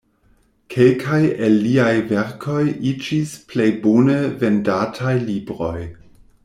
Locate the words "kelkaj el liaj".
0.75-1.91